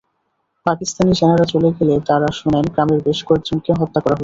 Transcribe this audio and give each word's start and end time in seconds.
পাকিস্তানি 0.65 1.11
সেনারা 1.15 1.45
চলে 1.45 1.69
গেলে 1.77 1.95
তাঁরা 2.07 2.29
শোনেন, 2.39 2.65
গ্রামের 2.73 2.99
বেশ 3.05 3.19
কয়েকজনকে 3.27 3.71
হত্যা 3.79 3.99
করা 3.99 4.11
হয়েছে। 4.11 4.19